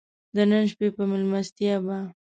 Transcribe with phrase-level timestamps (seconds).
[0.35, 1.97] د نن شپې په مېلمستیا به.